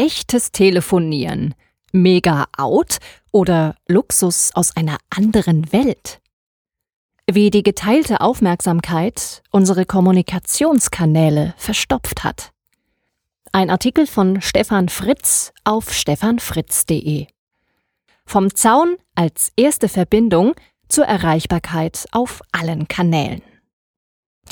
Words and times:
echtes 0.00 0.50
Telefonieren 0.50 1.54
mega 1.92 2.46
out 2.56 3.00
oder 3.32 3.74
Luxus 3.86 4.50
aus 4.54 4.74
einer 4.74 4.96
anderen 5.10 5.70
Welt? 5.74 6.20
Wie 7.30 7.50
die 7.50 7.62
geteilte 7.62 8.22
Aufmerksamkeit 8.22 9.42
unsere 9.50 9.84
Kommunikationskanäle 9.84 11.52
verstopft 11.58 12.24
hat. 12.24 12.50
Ein 13.52 13.68
Artikel 13.68 14.06
von 14.06 14.40
Stefan 14.40 14.88
Fritz 14.88 15.52
auf 15.64 15.92
stefanfritz.de. 15.92 17.26
Vom 18.24 18.54
Zaun 18.54 18.96
als 19.14 19.52
erste 19.54 19.90
Verbindung 19.90 20.54
zur 20.88 21.04
Erreichbarkeit 21.04 22.06
auf 22.12 22.40
allen 22.52 22.88
Kanälen. 22.88 23.42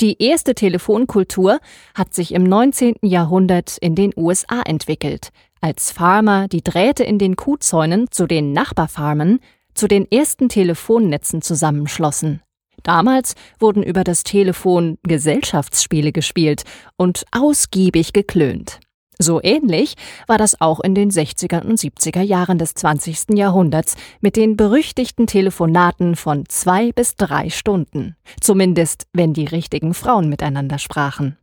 Die 0.01 0.23
erste 0.23 0.55
Telefonkultur 0.55 1.59
hat 1.93 2.13
sich 2.13 2.33
im 2.33 2.43
19. 2.43 2.95
Jahrhundert 3.01 3.77
in 3.79 3.95
den 3.95 4.13
USA 4.15 4.61
entwickelt, 4.61 5.29
als 5.59 5.91
Farmer 5.91 6.47
die 6.47 6.63
Drähte 6.63 7.03
in 7.03 7.19
den 7.19 7.35
Kuhzäunen 7.35 8.09
zu 8.09 8.25
den 8.25 8.53
Nachbarfarmen, 8.53 9.41
zu 9.73 9.89
den 9.89 10.09
ersten 10.09 10.47
Telefonnetzen 10.47 11.41
zusammenschlossen. 11.41 12.41
Damals 12.83 13.35
wurden 13.59 13.83
über 13.83 14.05
das 14.05 14.23
Telefon 14.23 14.97
Gesellschaftsspiele 15.03 16.13
gespielt 16.13 16.63
und 16.95 17.25
ausgiebig 17.31 18.13
geklönt. 18.13 18.79
So 19.21 19.41
ähnlich 19.43 19.95
war 20.27 20.37
das 20.37 20.61
auch 20.61 20.79
in 20.79 20.95
den 20.95 21.11
60er 21.11 21.65
und 21.65 21.77
70er 21.77 22.21
Jahren 22.21 22.57
des 22.57 22.73
20. 22.73 23.37
Jahrhunderts 23.37 23.97
mit 24.21 24.37
den 24.37 24.55
berüchtigten 24.55 25.27
Telefonaten 25.27 26.15
von 26.15 26.45
zwei 26.47 26.93
bis 26.93 27.15
drei 27.17 27.49
Stunden. 27.49 28.15
Zumindest, 28.39 29.07
wenn 29.11 29.33
die 29.33 29.45
richtigen 29.45 29.93
Frauen 29.93 30.29
miteinander 30.29 30.79
sprachen. 30.79 31.37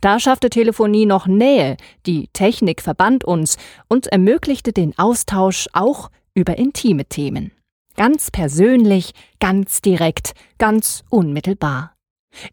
Da 0.00 0.20
schaffte 0.20 0.50
Telefonie 0.50 1.04
noch 1.04 1.26
Nähe, 1.26 1.76
die 2.06 2.28
Technik 2.32 2.80
verband 2.80 3.24
uns 3.24 3.56
und 3.88 4.06
ermöglichte 4.06 4.72
den 4.72 4.96
Austausch 4.96 5.66
auch 5.72 6.10
über 6.32 6.56
intime 6.56 7.06
Themen. 7.06 7.50
Ganz 7.96 8.30
persönlich, 8.30 9.12
ganz 9.40 9.80
direkt, 9.80 10.34
ganz 10.58 11.02
unmittelbar. 11.10 11.96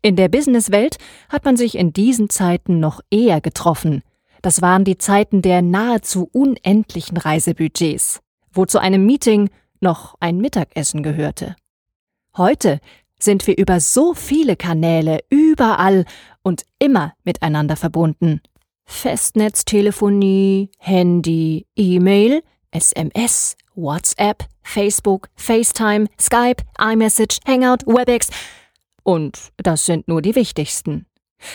In 0.01 0.15
der 0.15 0.29
Businesswelt 0.29 0.97
hat 1.29 1.45
man 1.45 1.57
sich 1.57 1.77
in 1.77 1.93
diesen 1.93 2.29
Zeiten 2.29 2.79
noch 2.79 3.01
eher 3.11 3.39
getroffen, 3.39 4.01
das 4.43 4.61
waren 4.61 4.83
die 4.83 4.97
Zeiten 4.97 5.41
der 5.41 5.61
nahezu 5.61 6.29
unendlichen 6.31 7.17
Reisebudgets, 7.17 8.19
wo 8.51 8.65
zu 8.65 8.77
einem 8.77 9.05
Meeting 9.05 9.49
noch 9.79 10.15
ein 10.19 10.37
Mittagessen 10.37 11.01
gehörte. 11.01 11.55
Heute 12.35 12.79
sind 13.17 13.47
wir 13.47 13.57
über 13.57 13.79
so 13.79 14.13
viele 14.13 14.57
Kanäle 14.57 15.19
überall 15.29 16.05
und 16.43 16.65
immer 16.77 17.13
miteinander 17.23 17.77
verbunden. 17.77 18.41
Festnetztelefonie, 18.85 20.71
Handy, 20.77 21.65
E-Mail, 21.77 22.43
SMS, 22.71 23.55
WhatsApp, 23.75 24.43
Facebook, 24.61 25.29
FaceTime, 25.35 26.07
Skype, 26.19 26.63
iMessage, 26.77 27.39
Hangout, 27.47 27.85
WebEx. 27.85 28.27
Und 29.03 29.53
das 29.55 29.85
sind 29.85 30.09
nur 30.09 30.21
die 30.21 30.35
wichtigsten. 30.35 31.05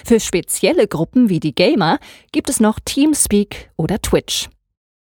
Für 0.05 0.20
spezielle 0.20 0.86
Gruppen 0.86 1.28
wie 1.28 1.41
die 1.41 1.55
Gamer 1.55 1.98
gibt 2.33 2.50
es 2.50 2.61
noch 2.61 2.78
Teamspeak 2.84 3.70
oder 3.77 4.00
Twitch. 4.00 4.48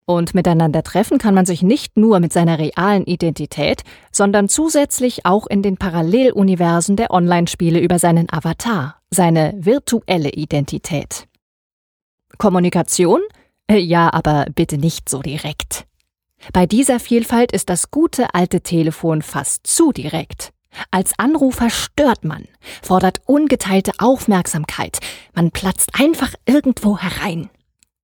Und 0.06 0.36
miteinander 0.36 0.84
treffen 0.84 1.18
kann 1.18 1.34
man 1.34 1.46
sich 1.46 1.62
nicht 1.62 1.98
nur 1.98 2.20
mit 2.20 2.34
seiner 2.34 2.60
realen 2.60 3.06
Identität, 3.06 3.84
sondern 4.12 4.50
zusätzlich 4.50 5.26
auch 5.26 5.48
in 5.48 5.62
den 5.62 5.78
Paralleluniversen 5.78 6.98
der 6.98 7.12
Online-Spiele 7.12 7.80
über 7.80 8.00
seinen 8.00 8.32
Avatar, 8.32 9.02
seine 9.10 9.54
virtuelle 9.58 10.30
Identität. 10.30 11.28
Kommunikation? 12.38 13.22
Äh, 13.68 13.78
ja, 13.78 14.12
aber 14.12 14.48
bitte 14.54 14.78
nicht 14.78 15.08
so 15.08 15.22
direkt. 15.22 15.86
Bei 16.52 16.66
dieser 16.66 17.00
Vielfalt 17.00 17.54
ist 17.54 17.70
das 17.70 17.90
gute 17.90 18.34
alte 18.34 18.62
Telefon 18.62 19.22
fast 19.22 19.66
zu 19.66 19.94
direkt. 19.94 20.53
Als 20.92 21.18
Anrufer 21.18 21.70
stört 21.70 22.24
man, 22.24 22.48
fordert 22.82 23.22
ungeteilte 23.26 23.92
Aufmerksamkeit, 24.00 25.00
man 25.34 25.52
platzt 25.52 25.92
einfach 26.00 26.34
irgendwo 26.46 26.98
herein. 26.98 27.50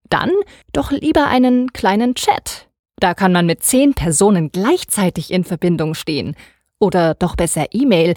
Dann 0.09 0.31
doch 0.74 0.91
lieber 0.91 1.28
einen 1.28 1.72
kleinen 1.74 2.16
Chat. 2.16 2.68
Da 3.00 3.13
kann 3.13 3.31
man 3.31 3.46
mit 3.46 3.63
zehn 3.63 3.94
Personen 3.94 4.52
gleichzeitig 4.52 5.31
in 5.31 5.44
Verbindung 5.44 5.94
stehen. 5.94 6.35
Oder 6.80 7.13
doch 7.13 7.35
besser 7.35 7.68
E-Mail. 7.72 8.16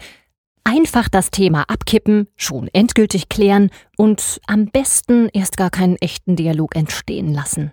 Einfach 0.64 1.08
das 1.08 1.30
Thema 1.30 1.64
abkippen, 1.69 2.28
schon 2.36 2.69
endgültig 2.69 3.28
klären 3.28 3.70
und 3.96 4.40
am 4.46 4.66
besten 4.66 5.28
erst 5.32 5.56
gar 5.56 5.70
keinen 5.70 5.96
echten 5.96 6.36
Dialog 6.36 6.76
entstehen 6.76 7.32
lassen. 7.32 7.72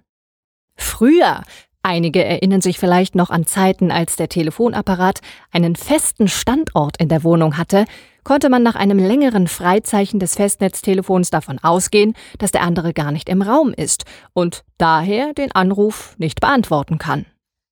Früher 0.75 1.43
Einige 1.81 2.23
erinnern 2.23 2.61
sich 2.61 2.77
vielleicht 2.77 3.15
noch 3.15 3.29
an 3.29 3.45
Zeiten, 3.45 3.89
als 3.89 4.17
der 4.17 4.27
Telefonapparat 4.27 5.21
einen 5.51 5.75
festen 5.75 6.27
Standort 6.27 6.97
in 6.97 7.07
der 7.07 7.23
Wohnung 7.23 7.57
hatte, 7.57 7.85
konnte 8.25 8.49
man 8.49 8.63
nach 8.63 8.75
einem 8.75 8.99
längeren 8.99 9.47
Freizeichen 9.47 10.19
des 10.19 10.35
Festnetztelefons 10.35 11.29
davon 11.29 11.57
ausgehen, 11.59 12.15
dass 12.37 12.51
der 12.51 12.63
andere 12.63 12.93
gar 12.93 13.11
nicht 13.11 13.29
im 13.29 13.41
Raum 13.41 13.73
ist 13.73 14.03
und 14.33 14.65
daher 14.77 15.33
den 15.33 15.53
Anruf 15.53 16.15
nicht 16.17 16.41
beantworten 16.41 16.97
kann. 16.97 17.25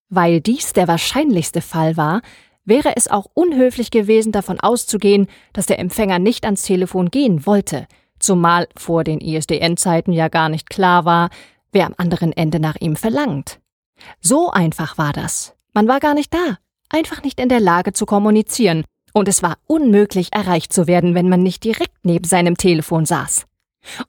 Weil 0.10 0.40
dies 0.40 0.72
der 0.72 0.88
wahrscheinlichste 0.88 1.62
Fall 1.62 1.98
war, 1.98 2.22
wäre 2.64 2.94
es 2.96 3.10
auch 3.10 3.28
unhöflich 3.34 3.92
gewesen, 3.92 4.32
davon 4.32 4.60
auszugehen, 4.60 5.28
dass 5.52 5.66
der 5.66 5.80
Empfänger 5.80 6.18
nicht 6.18 6.46
ans 6.46 6.64
Telefon 6.64 7.12
gehen 7.12 7.46
wollte, 7.46 7.88
zumal 8.20 8.68
vor 8.76 9.04
den 9.04 9.20
ISDN-Zeiten 9.20 10.14
ja 10.14 10.30
gar 10.30 10.48
nicht 10.48 10.70
klar 10.70 11.04
war, 11.04 11.30
wer 11.74 11.86
am 11.86 11.94
anderen 11.98 12.32
Ende 12.32 12.62
nach 12.62 12.78
ihm 12.80 12.96
verlangt. 12.96 13.60
So 14.22 14.50
einfach 14.50 14.98
war 14.98 15.14
das. 15.14 15.56
Man 15.74 15.88
war 15.88 16.00
gar 16.00 16.14
nicht 16.14 16.34
da, 16.34 16.58
einfach 16.90 17.24
nicht 17.24 17.40
in 17.40 17.50
der 17.50 17.60
Lage 17.60 17.94
zu 17.94 18.06
kommunizieren, 18.06 18.84
und 19.14 19.28
es 19.28 19.42
war 19.42 19.58
unmöglich 19.66 20.32
erreicht 20.32 20.72
zu 20.72 20.86
werden, 20.86 21.16
wenn 21.16 21.28
man 21.28 21.42
nicht 21.42 21.64
direkt 21.64 21.98
neben 22.04 22.26
seinem 22.26 22.56
Telefon 22.56 23.06
saß. 23.06 23.48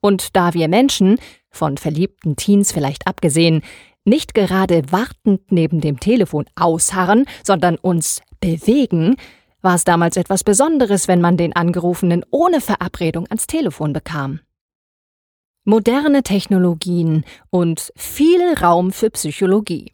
Und 0.01 0.37
da 0.37 0.53
wir 0.55 0.69
Menschen, 0.69 1.19
von 1.51 1.79
verliebten 1.79 2.37
Teens 2.37 2.73
vielleicht 2.73 3.07
abgesehen, 3.07 3.63
nicht 4.05 4.35
gerade 4.35 4.83
wartend 4.91 5.51
neben 5.51 5.81
dem 5.81 5.99
Telefon 5.99 6.45
ausharren, 6.57 7.25
sondern 7.43 7.77
uns 7.77 8.21
bewegen, 8.41 9.17
war 9.63 9.77
es 9.77 9.85
damals 9.85 10.17
etwas 10.17 10.45
Besonderes, 10.45 11.09
wenn 11.09 11.21
man 11.21 11.37
den 11.37 11.57
Angerufenen 11.57 12.25
ohne 12.31 12.61
Verabredung 12.61 13.27
ans 13.29 13.47
Telefon 13.47 13.93
bekam 13.93 14.41
moderne 15.69 16.23
Technologien 16.23 17.27
und 17.51 17.93
viel 17.95 18.55
Raum 18.55 18.91
für 18.91 19.11
Psychologie. 19.11 19.93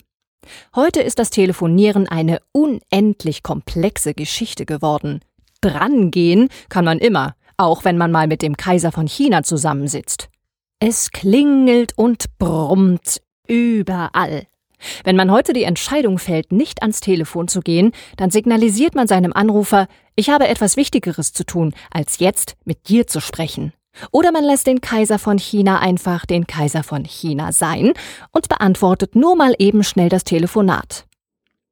Heute 0.76 1.02
ist 1.02 1.18
das 1.18 1.30
Telefonieren 1.30 2.08
eine 2.08 2.38
unendlich 2.52 3.42
komplexe 3.42 4.14
Geschichte 4.14 4.66
geworden. 4.66 5.20
Drangehen 5.60 6.48
kann 6.68 6.84
man 6.84 7.00
immer, 7.00 7.34
auch 7.56 7.84
wenn 7.84 7.98
man 7.98 8.12
mal 8.12 8.28
mit 8.28 8.40
dem 8.40 8.56
Kaiser 8.56 8.92
von 8.92 9.08
China 9.08 9.42
zusammensitzt. 9.42 10.28
Es 10.78 11.10
klingelt 11.10 11.92
und 11.98 12.38
brummt 12.38 13.20
überall. 13.48 14.46
Wenn 15.02 15.16
man 15.16 15.32
heute 15.32 15.52
die 15.54 15.64
Entscheidung 15.64 16.18
fällt, 16.20 16.52
nicht 16.52 16.82
ans 16.82 17.00
Telefon 17.00 17.48
zu 17.48 17.60
gehen, 17.62 17.90
dann 18.16 18.30
signalisiert 18.30 18.94
man 18.94 19.08
seinem 19.08 19.32
Anrufer, 19.32 19.88
ich 20.14 20.30
habe 20.30 20.46
etwas 20.46 20.76
Wichtigeres 20.76 21.32
zu 21.32 21.44
tun, 21.44 21.74
als 21.90 22.20
jetzt 22.20 22.54
mit 22.64 22.88
dir 22.88 23.08
zu 23.08 23.18
sprechen. 23.20 23.72
Oder 24.10 24.32
man 24.32 24.44
lässt 24.44 24.66
den 24.66 24.80
Kaiser 24.80 25.18
von 25.18 25.38
China 25.38 25.78
einfach 25.80 26.26
den 26.26 26.46
Kaiser 26.46 26.82
von 26.82 27.04
China 27.04 27.52
sein 27.52 27.92
und 28.32 28.48
beantwortet 28.48 29.14
nur 29.16 29.36
mal 29.36 29.54
eben 29.58 29.84
schnell 29.84 30.08
das 30.08 30.24
Telefonat. 30.24 31.06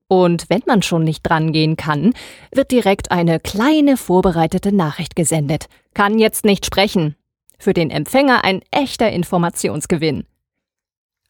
Und 0.09 0.45
wenn 0.51 0.63
man 0.67 0.83
schon 0.83 1.05
nicht 1.05 1.23
drangehen 1.23 1.77
kann, 1.77 2.13
wird 2.55 2.71
direkt 2.71 3.11
eine 3.11 3.41
kleine 3.41 3.97
vorbereitete 3.97 4.71
Nachricht 4.71 5.17
gesendet. 5.17 5.67
Kann 5.95 6.19
jetzt 6.19 6.45
nicht 6.45 6.67
sprechen. 6.67 7.17
Für 7.59 7.73
den 7.73 7.91
Empfänger 7.91 8.45
ein 8.45 8.61
echter 8.71 9.11
Informationsgewinn. 9.11 10.27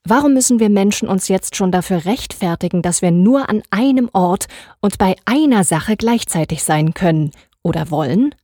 Warum 0.04 0.34
müssen 0.34 0.58
wir 0.58 0.68
Menschen 0.68 1.06
uns 1.06 1.28
jetzt 1.28 1.54
schon 1.54 1.70
dafür 1.70 2.06
rechtfertigen, 2.06 2.82
dass 2.82 3.02
wir 3.02 3.12
nur 3.12 3.48
an 3.48 3.62
einem 3.70 4.10
Ort 4.12 4.48
und 4.80 4.98
bei 4.98 5.14
einer 5.26 5.62
Sache 5.62 5.96
gleichzeitig 5.96 6.64
sein 6.64 6.92
können 6.92 7.30
oder 7.62 7.90
wollen? 7.92 8.34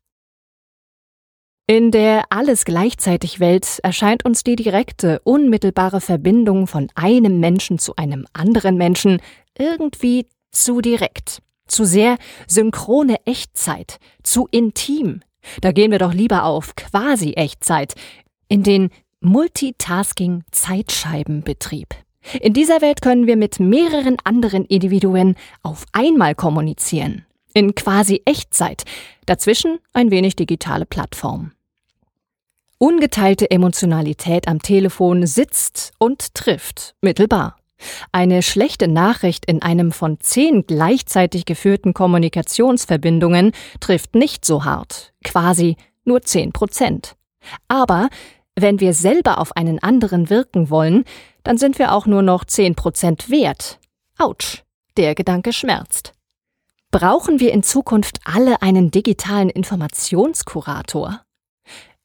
In 1.71 1.91
der 1.91 2.25
alles 2.31 2.65
gleichzeitig 2.65 3.41
Welt 3.41 3.79
erscheint 3.83 4.25
uns 4.25 4.43
die 4.43 4.57
direkte, 4.57 5.21
unmittelbare 5.25 6.01
Verbindung 6.01 6.67
von 6.67 6.89
einem 6.95 7.41
Menschen 7.41 7.79
zu 7.79 7.95
einem 7.97 8.27
anderen 8.33 8.79
Menschen 8.79 9.21
irgendwie 9.59 10.25
zu 10.51 10.81
direkt, 10.81 11.43
zu 11.67 11.85
sehr 11.85 12.17
synchrone 12.47 13.17
Echtzeit, 13.27 13.99
zu 14.23 14.49
intim. 14.51 15.21
Da 15.61 15.73
gehen 15.73 15.91
wir 15.91 15.99
doch 15.99 16.15
lieber 16.15 16.45
auf 16.45 16.75
quasi 16.75 17.35
Echtzeit, 17.35 17.93
in 18.49 18.63
den 18.63 18.89
Multitasking-Zeitscheibenbetrieb. 19.21 21.89
In 22.41 22.55
dieser 22.55 22.81
Welt 22.81 23.03
können 23.03 23.27
wir 23.27 23.37
mit 23.37 23.61
mehreren 23.61 24.17
anderen 24.25 24.65
Individuen 24.65 25.37
auf 25.63 25.85
einmal 25.93 26.35
kommunizieren. 26.35 27.27
In 27.53 27.75
quasi 27.75 28.23
Echtzeit. 28.25 28.85
Dazwischen 29.27 29.81
ein 29.93 30.11
wenig 30.11 30.35
digitale 30.35 30.87
Plattform. 30.87 31.53
Ungeteilte 32.81 33.51
Emotionalität 33.51 34.47
am 34.47 34.63
Telefon 34.63 35.27
sitzt 35.27 35.91
und 35.99 36.33
trifft 36.35 36.95
mittelbar. 37.01 37.57
Eine 38.13 38.41
schlechte 38.41 38.87
Nachricht 38.87 39.47
in 39.47 39.63
einem 39.63 39.91
von 39.91 40.21
zehn 40.21 40.65
gleichzeitig 40.65 41.45
geführten 41.45 41.93
Kommunikationsverbindungen 41.93 43.51
trifft 43.81 44.15
nicht 44.15 44.45
so 44.45 44.65
hart, 44.65 45.13
quasi 45.25 45.77
nur 46.05 46.23
zehn 46.23 46.53
Prozent. 46.53 47.17
Aber 47.67 48.09
wenn 48.55 48.79
wir 48.79 48.93
selber 48.93 49.39
auf 49.39 49.57
einen 49.57 49.81
anderen 49.81 50.31
wirken 50.31 50.71
wollen, 50.71 51.05
dann 51.43 51.59
sind 51.59 51.81
wir 51.81 51.93
auch 51.93 52.07
nur 52.07 52.23
noch 52.23 52.45
zehn 52.45 52.77
Prozent 52.77 53.29
wert. 53.29 53.81
Autsch, 54.19 54.63
der 54.97 55.17
Gedanke 55.17 55.53
schmerzt. 55.53 56.13
Brauchen 56.93 57.41
wir 57.41 57.53
in 57.53 57.65
Zukunft 57.65 58.21
alle 58.25 58.63
einen 58.63 58.93
digitalen 58.93 59.51
Informationskurator? 59.51 61.23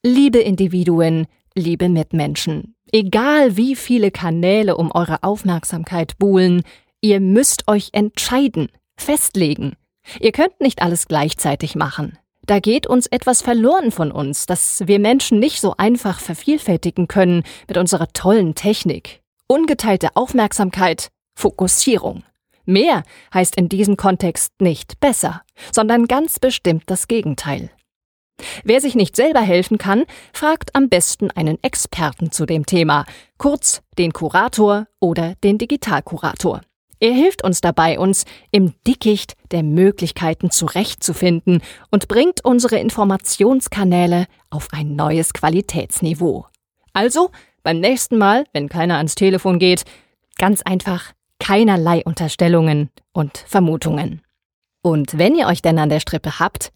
Liebe 0.05 0.39
Individuen, 0.39 1.27
liebe 1.55 1.87
Mitmenschen, 1.87 2.75
egal 2.91 3.55
wie 3.55 3.73
viele 3.73 4.11
Kanäle 4.11 4.75
um 4.75 4.91
eure 4.91 5.23
Aufmerksamkeit 5.23 6.17
buhlen, 6.17 6.63
ihr 6.99 7.21
müsst 7.21 7.69
euch 7.69 7.91
entscheiden, 7.93 8.67
festlegen. 8.97 9.77
Ihr 10.19 10.33
könnt 10.33 10.59
nicht 10.59 10.81
alles 10.81 11.07
gleichzeitig 11.07 11.75
machen. 11.75 12.17
Da 12.45 12.59
geht 12.59 12.85
uns 12.85 13.07
etwas 13.07 13.41
verloren 13.41 13.91
von 13.91 14.11
uns, 14.11 14.45
das 14.45 14.83
wir 14.87 14.99
Menschen 14.99 15.39
nicht 15.39 15.61
so 15.61 15.75
einfach 15.77 16.19
vervielfältigen 16.19 17.07
können 17.07 17.43
mit 17.69 17.77
unserer 17.77 18.09
tollen 18.09 18.55
Technik. 18.55 19.21
Ungeteilte 19.47 20.17
Aufmerksamkeit, 20.17 21.11
Fokussierung. 21.33 22.23
Mehr 22.65 23.03
heißt 23.33 23.55
in 23.55 23.69
diesem 23.69 23.95
Kontext 23.95 24.51
nicht 24.59 24.99
besser, 24.99 25.43
sondern 25.71 26.07
ganz 26.07 26.39
bestimmt 26.39 26.83
das 26.87 27.07
Gegenteil. 27.07 27.69
Wer 28.63 28.81
sich 28.81 28.95
nicht 28.95 29.15
selber 29.15 29.41
helfen 29.41 29.77
kann, 29.77 30.05
fragt 30.33 30.75
am 30.75 30.89
besten 30.89 31.31
einen 31.31 31.57
Experten 31.63 32.31
zu 32.31 32.45
dem 32.45 32.65
Thema, 32.65 33.05
kurz 33.37 33.81
den 33.97 34.13
Kurator 34.13 34.87
oder 34.99 35.35
den 35.43 35.57
Digitalkurator. 35.57 36.61
Er 36.99 37.11
hilft 37.11 37.43
uns 37.43 37.59
dabei, 37.59 37.99
uns 37.99 38.23
im 38.51 38.73
Dickicht 38.87 39.33
der 39.51 39.61
Möglichkeiten 39.61 40.51
zurechtzufinden 40.51 41.61
und 41.91 42.07
bringt 42.07 42.45
unsere 42.45 42.77
Informationskanäle 42.77 44.27
auf 44.49 44.69
ein 44.71 44.95
neues 44.95 45.33
Qualitätsniveau. 45.33 46.45
Also, 46.93 47.31
beim 47.61 47.81
nächsten 47.81 48.17
Mal, 48.17 48.45
wenn 48.53 48.69
keiner 48.69 48.97
ans 48.97 49.15
Telefon 49.15 49.59
geht, 49.59 49.83
ganz 50.37 50.61
einfach 50.61 51.11
keinerlei 51.39 52.03
Unterstellungen 52.05 52.89
und 53.11 53.37
Vermutungen. 53.37 54.21
Und 54.81 55.17
wenn 55.17 55.35
ihr 55.35 55.47
euch 55.47 55.61
denn 55.61 55.79
an 55.79 55.89
der 55.89 55.99
Strippe 55.99 56.39
habt, 56.39 56.71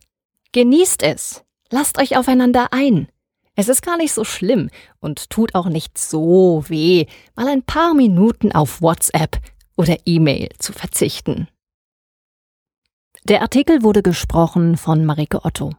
genießt 0.52 1.04
es. 1.04 1.46
Lasst 1.70 2.00
euch 2.00 2.18
aufeinander 2.18 2.68
ein. 2.72 3.08
Es 3.56 3.70
ist 3.70 3.82
gar 3.82 3.98
nicht 3.98 4.14
so 4.14 4.24
schlimm 4.24 4.70
und 5.00 5.30
tut 5.30 5.56
auch 5.56 5.68
nicht 5.68 5.98
so 5.98 6.64
weh, 6.68 7.06
mal 7.36 7.48
ein 7.48 7.64
paar 7.64 7.94
Minuten 7.94 8.52
auf 8.52 8.82
WhatsApp 8.82 9.40
oder 9.76 9.98
E-Mail 10.06 10.50
zu 10.60 10.74
verzichten. 10.74 11.48
Der 13.24 13.42
Artikel 13.42 13.84
wurde 13.84 14.04
gesprochen 14.04 14.78
von 14.78 15.06
Marike 15.06 15.44
Otto. 15.44 15.72